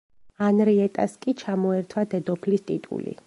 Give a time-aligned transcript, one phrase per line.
[0.45, 3.17] ანრიეტას კი ჩამოერთვა დედოფლის ტიტული.